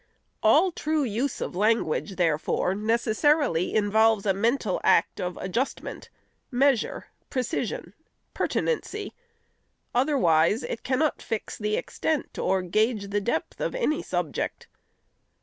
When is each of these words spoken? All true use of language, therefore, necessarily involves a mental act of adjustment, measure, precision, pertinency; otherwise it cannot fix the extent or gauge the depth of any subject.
All 0.41 0.71
true 0.71 1.03
use 1.03 1.41
of 1.41 1.55
language, 1.55 2.15
therefore, 2.15 2.73
necessarily 2.73 3.75
involves 3.75 4.25
a 4.25 4.33
mental 4.33 4.81
act 4.83 5.19
of 5.21 5.37
adjustment, 5.37 6.09
measure, 6.49 7.05
precision, 7.29 7.93
pertinency; 8.33 9.13
otherwise 9.93 10.63
it 10.63 10.81
cannot 10.81 11.21
fix 11.21 11.55
the 11.55 11.75
extent 11.77 12.39
or 12.39 12.63
gauge 12.63 13.11
the 13.11 13.21
depth 13.21 13.61
of 13.61 13.75
any 13.75 14.01
subject. 14.01 14.67